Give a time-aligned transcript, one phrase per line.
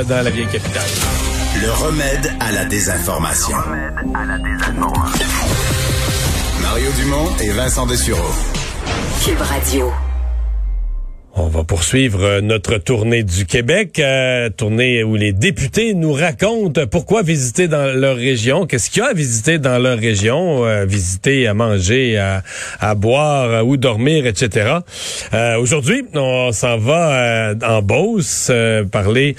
[0.00, 0.82] Euh, dans la vieille capitale.
[1.60, 3.56] Le remède à la désinformation.
[6.62, 8.34] Mario Dumont et Vincent Dessureau.
[9.24, 9.92] Cube Radio.
[11.42, 16.86] On va poursuivre euh, notre tournée du Québec, euh, tournée où les députés nous racontent
[16.86, 20.84] pourquoi visiter dans leur région, qu'est-ce qu'il y a à visiter dans leur région, euh,
[20.84, 22.42] visiter, à manger, à,
[22.78, 24.80] à boire, où dormir, etc.
[25.58, 28.52] Aujourd'hui, on s'en va en Beauce
[28.92, 29.34] parler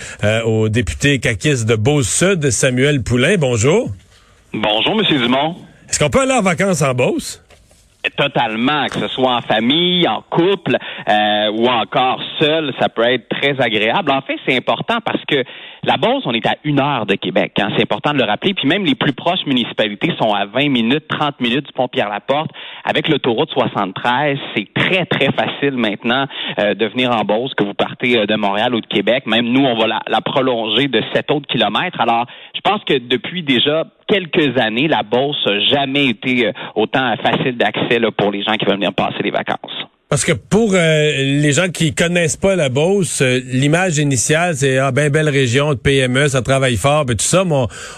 [0.45, 3.35] au député caquiste de Beauce-Sud, Samuel Poulain.
[3.37, 3.91] Bonjour.
[4.53, 5.55] Bonjour, Monsieur Dumont.
[5.89, 7.43] Est-ce qu'on peut aller en vacances en Beauce?
[8.17, 10.75] Totalement, que ce soit en famille, en couple
[11.07, 14.11] euh, ou encore seul, ça peut être très agréable.
[14.11, 15.43] En fait, c'est important parce que
[15.83, 17.53] la Beauce, on est à une heure de Québec.
[17.59, 17.69] Hein.
[17.75, 18.53] C'est important de le rappeler.
[18.53, 22.51] Puis même les plus proches municipalités sont à 20 minutes, 30 minutes du pont Pierre-Laporte.
[22.83, 26.25] Avec l'autoroute 73, c'est très, très facile maintenant
[26.59, 29.25] euh, de venir en Beauce, que vous partez euh, de Montréal ou de Québec.
[29.25, 31.99] Même nous, on va la, la prolonger de 7 autres kilomètres.
[31.99, 37.15] Alors, je pense que depuis déjà quelques années, la Beauce n'a jamais été euh, autant
[37.17, 39.80] facile d'accès pour les gens qui veulent venir passer les vacances.
[40.11, 44.77] Parce que pour euh, les gens qui connaissent pas la Beauce, euh, l'image initiale, c'est
[44.77, 47.45] ah ben belle région de PME, ça travaille fort, et tout ça.
[47.45, 47.55] Mais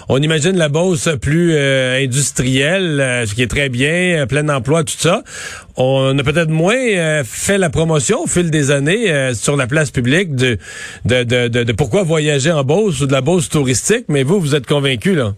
[0.08, 5.24] on, imagine la Beauce plus industrielle, ce qui est très bien, plein d'emplois, tout ça.
[5.76, 10.36] On a peut-être moins fait la promotion au fil des années sur la place publique
[10.36, 10.56] de
[11.04, 14.04] de, de, de, de pourquoi voyager en Beauce ou de la Beauce touristique.
[14.06, 15.34] Mais vous, vous êtes convaincu là?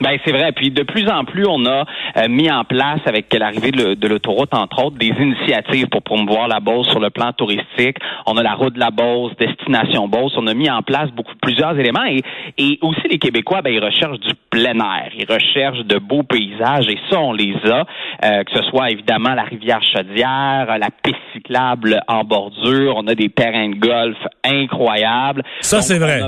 [0.00, 0.52] Ben c'est vrai.
[0.52, 1.84] Puis de plus en plus, on a
[2.16, 6.60] euh, mis en place avec l'arrivée de l'autoroute, entre autres, des initiatives pour promouvoir la
[6.60, 7.96] Beauce sur le plan touristique.
[8.26, 10.34] On a la route de la Beauce, destination Beauce.
[10.36, 12.22] On a mis en place beaucoup plusieurs éléments et,
[12.58, 16.88] et aussi les Québécois, ben ils recherchent du plein air, ils recherchent de beaux paysages
[16.88, 17.84] et ça on les a.
[18.24, 23.14] Euh, que ce soit évidemment la rivière Chaudière, la piste cyclable en bordure, on a
[23.14, 25.42] des terrains de golf incroyables.
[25.60, 26.20] Ça c'est vrai.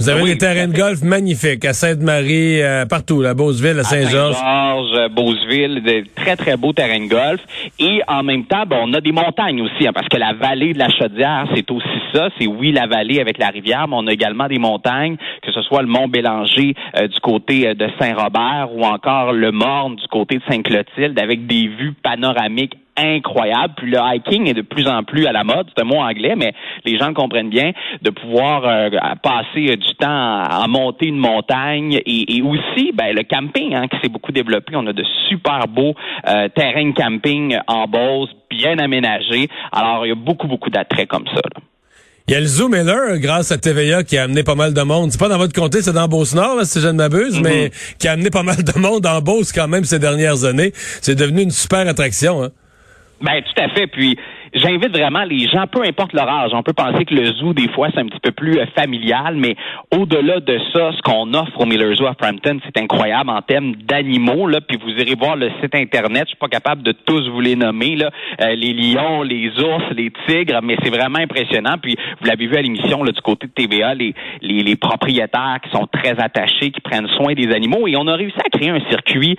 [0.00, 4.36] Vous avez des terrains de golf magnifiques à Sainte-Marie, euh, partout, à Beauceville, à Saint-Georges.
[4.36, 7.40] Saint-Georges, euh, Beauceville, de très, très beaux terrains de golf.
[7.80, 10.72] Et en même temps, bon, on a des montagnes aussi, hein, parce que la vallée
[10.72, 12.28] de la Chaudière, c'est aussi ça.
[12.38, 15.62] C'est oui la vallée avec la rivière, mais on a également des montagnes, que ce
[15.62, 20.36] soit le Mont Bélanger euh, du côté de Saint-Robert ou encore le Morne du côté
[20.36, 23.74] de Sainte-Clotilde, avec des vues panoramiques incroyable.
[23.76, 25.66] Puis le hiking est de plus en plus à la mode.
[25.74, 26.52] C'est un mot anglais, mais
[26.84, 27.72] les gens le comprennent bien.
[28.02, 28.90] De pouvoir euh,
[29.22, 34.08] passer du temps à, monter une montagne et, aussi ben, le camping hein, qui s'est
[34.08, 34.74] beaucoup développé.
[34.76, 35.94] On a de super beaux
[36.28, 39.48] euh, terrains de camping en Beauce, bien aménagés.
[39.72, 41.40] Alors, il y a beaucoup, beaucoup d'attraits comme ça.
[42.28, 44.82] Il y a le Zoom Miller, grâce à TVA, qui a amené pas mal de
[44.82, 45.10] monde.
[45.10, 47.96] C'est pas dans votre comté, c'est dans Beauce-Nord, si je ne m'abuse, mais mm-hmm.
[47.98, 50.72] qui a amené pas mal de monde en Beauce quand même ces dernières années.
[51.00, 52.42] C'est devenu une super attraction.
[52.42, 52.50] Hein?
[53.20, 53.86] Ben, tout à fait.
[53.86, 54.16] Puis,
[54.54, 57.68] j'invite vraiment les gens, peu importe leur âge, on peut penser que le zoo, des
[57.68, 59.56] fois, c'est un petit peu plus euh, familial, mais
[59.96, 63.74] au-delà de ça, ce qu'on offre au Miller Zoo à Frampton, c'est incroyable en termes
[63.76, 67.28] d'animaux, là, puis vous irez voir le site Internet, je suis pas capable de tous
[67.28, 68.10] vous les nommer, là,
[68.42, 72.56] euh, les lions, les ours, les tigres, mais c'est vraiment impressionnant, puis vous l'avez vu
[72.56, 76.70] à l'émission, là, du côté de TVA, les, les, les propriétaires qui sont très attachés,
[76.70, 79.36] qui prennent soin des animaux, et on a réussi à créer un circuit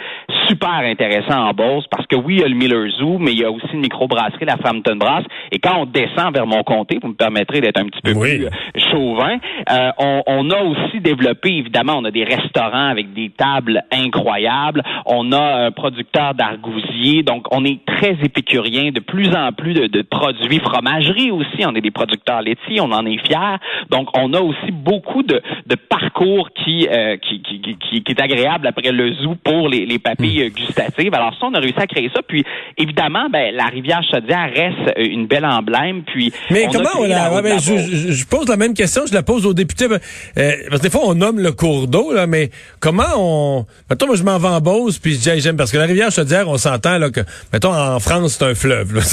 [0.47, 3.39] super intéressant en Beauce, parce que oui, il y a le Miller Zoo, mais il
[3.39, 5.27] y a aussi une microbrasserie, la Frampton embrasse.
[5.51, 8.45] Et quand on descend vers mon comté, vous me permettrez d'être un petit peu plus
[8.45, 8.49] euh,
[8.91, 9.37] chauvin,
[9.71, 9.91] euh,
[10.27, 14.83] on, a aussi développé, évidemment, on a des restaurants avec des tables incroyables.
[15.05, 17.23] On a un producteur d'argousier.
[17.23, 18.91] Donc, on est très épicurien.
[18.91, 21.65] De plus en plus de, produits fromagerie aussi.
[21.65, 22.81] On est des producteurs laitiers.
[22.81, 23.57] On en est fiers.
[23.89, 25.41] Donc, on a aussi beaucoup de,
[25.89, 30.49] parcours euh, qui, qui, qui, qui, est agréable après le zoo pour les, les papilles
[30.49, 30.53] hmm.
[30.53, 31.13] gustatives.
[31.13, 32.21] Alors, ça, on a réussi à créer ça.
[32.21, 32.43] Puis,
[32.77, 36.03] évidemment, ben, la rivière Chaudière reste euh, une belle emblème.
[36.05, 39.45] Puis mais comment on la, ben, je, je, pose la même question, je la pose
[39.45, 39.87] aux députés.
[39.87, 39.99] Ben,
[40.37, 42.49] euh, parce que des fois on nomme le cours d'eau là, mais
[42.79, 45.77] comment on mettons moi je m'en vais en Beauce puis je dis j'aime parce que
[45.77, 47.21] la rivière Chaudière on s'entend là que
[47.53, 48.99] mettons en France c'est un fleuve.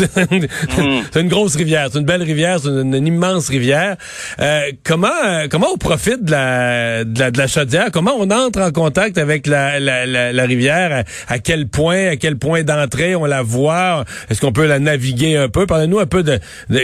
[0.77, 1.03] Mm.
[1.13, 3.97] c'est une grosse rivière, c'est une belle rivière, c'est une, immense rivière.
[4.41, 5.09] Euh, comment
[5.51, 7.91] comment on profite de la, de la de la Chaudière?
[7.93, 11.05] Comment on entre en contact avec la la, la, rivière?
[11.29, 14.05] À, quel point à quel point d'entrée on la voit?
[14.29, 15.67] Est-ce qu'on peut la naviguer un peu?
[15.67, 16.16] Parlez-nous un peu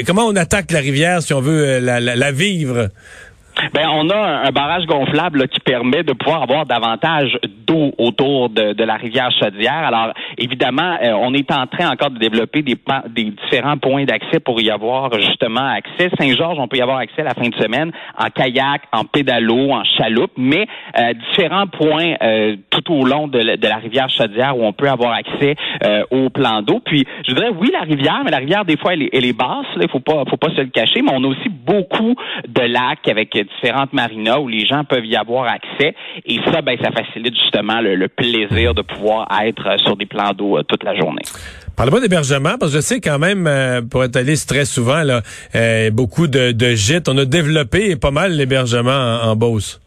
[0.07, 2.89] comment on attaque la rivière si on veut euh, la, vivre?
[3.73, 8.49] Ben, on a un, barrage gonflable là, qui permet de pouvoir avoir davantage d'eau autour
[8.51, 9.85] de, de, la rivière Chaudière.
[9.85, 12.77] Alors, évidemment, euh, on est en train encore de développer des,
[13.11, 16.11] des différents points d'accès pour y avoir justement accès.
[16.19, 19.85] Saint-Georges, on peut y avoir accès la fin de semaine en kayak, en pédalo, en
[19.85, 20.67] chaloupe, mais
[20.99, 24.89] euh, différents points euh, tout au long de, de, la rivière Chaudière où on peut
[24.89, 25.55] avoir accès
[26.11, 26.81] au plan d'eau.
[26.85, 29.37] Puis, je dirais, oui, la rivière, mais la rivière, des fois, elle est, elle est
[29.37, 29.67] basse.
[29.81, 32.15] Il faut pas, faut pas se le cacher, mais on a aussi beaucoup
[32.47, 35.95] de lacs avec différentes marinas où les gens peuvent y avoir accès.
[36.27, 40.59] Et ça, ben, ça facilite justement le, plaisir de pouvoir être sur des plans d'eau
[40.59, 41.23] euh, toute la journée.
[41.77, 45.23] Parle-moi d'hébergement, parce que je sais quand même, euh, pour être allé très souvent, là,
[45.55, 47.09] euh, beaucoup de, gîtes.
[47.09, 49.81] On a développé pas mal l'hébergement en, en Beauce.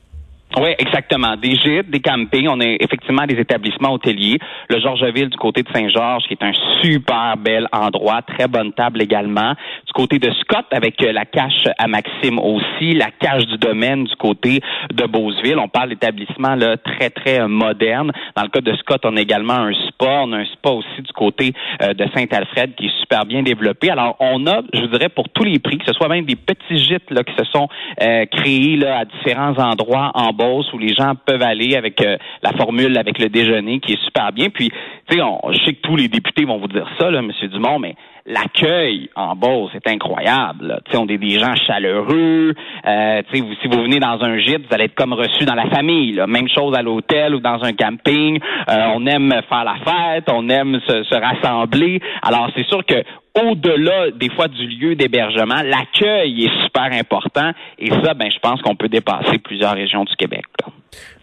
[0.57, 1.35] Oui, exactement.
[1.35, 2.47] Des gîtes, des campings.
[2.47, 4.37] On a effectivement des établissements hôteliers.
[4.69, 9.01] Le Georgeville du côté de Saint-Georges, qui est un super bel endroit, très bonne table
[9.01, 9.53] également.
[9.95, 14.15] Côté de Scott, avec euh, la cache à Maxime aussi, la cache du domaine du
[14.17, 14.59] côté
[14.93, 15.57] de Beauceville.
[15.57, 18.11] On parle d'établissements là très très euh, modernes.
[18.35, 20.23] Dans le cas de Scott, on a également un spa.
[20.23, 23.89] On a un spa aussi du côté euh, de Saint-Alfred qui est super bien développé.
[23.89, 26.77] Alors, on a, je dirais, pour tous les prix, que ce soit même des petits
[26.77, 30.33] gîtes là qui se sont créés là à différents endroits en
[30.73, 34.31] où les gens peuvent aller avec euh, la formule avec le déjeuner qui est super
[34.31, 34.49] bien.
[34.49, 34.69] Puis,
[35.07, 37.31] tu sais, je sais que tous les députés vont vous dire ça, là, M.
[37.49, 37.95] Dumont, mais
[38.25, 40.81] l'accueil en Beauce est incroyable.
[40.85, 42.53] Tu sais, on est des gens chaleureux.
[42.85, 45.53] Euh, tu sais, si vous venez dans un gîte, vous allez être comme reçu dans
[45.53, 46.19] la famille.
[46.27, 48.39] Même chose à l'hôtel ou dans un camping.
[48.69, 52.01] Euh, on aime faire la fête, on aime se, se rassembler.
[52.23, 53.03] Alors, c'est sûr que
[53.35, 58.61] au-delà des fois du lieu d'hébergement, l'accueil est super important et ça, ben, je pense
[58.61, 60.45] qu'on peut dépasser plusieurs régions du Québec.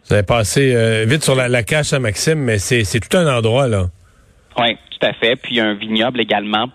[0.05, 3.27] Vous avez passé euh, vite sur la, la cache à Maxime, mais c'est tout un
[3.27, 3.87] endroit là.
[4.59, 5.37] Oui, tout à fait.
[5.37, 6.67] Puis un vignoble également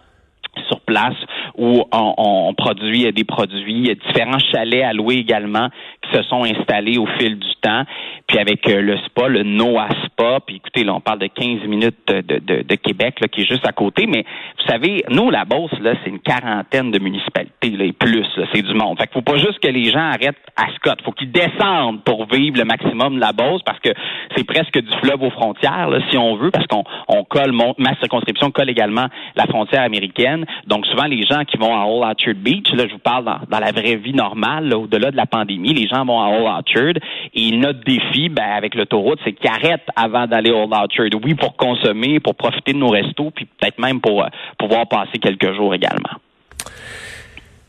[0.68, 1.16] sur place
[1.58, 3.96] où on, on, produit des produits.
[4.08, 5.70] Différents chalets à louer également
[6.14, 7.84] se sont installés au fil du temps.
[8.28, 11.68] Puis avec euh, le spa, le Noah Spa, puis écoutez, là, on parle de 15
[11.68, 14.06] minutes de, de, de Québec, là, qui est juste à côté.
[14.06, 14.26] Mais
[14.58, 18.62] vous savez, nous, la Beauce, là, c'est une quarantaine de municipalités, là, et plus, c'est
[18.62, 18.98] du monde.
[19.00, 21.00] Fait qu'il faut pas juste que les gens arrêtent à Scott.
[21.04, 23.90] faut qu'ils descendent pour vivre le maximum de la Beauce, parce que
[24.36, 27.96] c'est presque du fleuve aux frontières, là, si on veut, parce qu'on on colle, ma
[28.00, 30.46] circonscription colle également la frontière américaine.
[30.66, 33.40] Donc souvent, les gens qui vont à Old Orchard Beach, là, je vous parle dans,
[33.50, 36.94] dans la vraie vie normale, au-delà de la pandémie, les gens vont à Old Orchard,
[37.34, 41.08] et notre défi, ben, avec l'autoroute, c'est qu'ils arrêtent avant d'aller au Old Orchard.
[41.24, 44.28] Oui, pour consommer, pour profiter de nos restos, puis peut-être même pour euh,
[44.58, 46.10] pouvoir passer quelques jours également.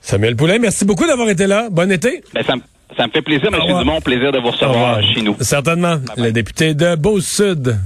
[0.00, 1.68] Samuel Poulain, merci beaucoup d'avoir été là.
[1.70, 2.22] Bon été.
[2.32, 2.56] Ben, ça,
[3.06, 3.60] me fait plaisir, M.
[3.66, 4.00] Dumont.
[4.00, 5.36] Plaisir de vous recevoir chez nous.
[5.40, 5.96] Certainement.
[6.16, 7.76] Le député de Beau-Sud.